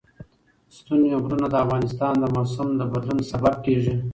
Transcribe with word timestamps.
ستوني 0.75 1.09
غرونه 1.23 1.47
د 1.51 1.55
افغانستان 1.65 2.13
د 2.19 2.25
موسم 2.35 2.67
د 2.75 2.81
بدلون 2.91 3.19
سبب 3.31 3.55
کېږي. 3.65 3.95